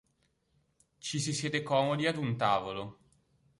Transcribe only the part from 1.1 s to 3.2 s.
si siede comodi ad un tavolo.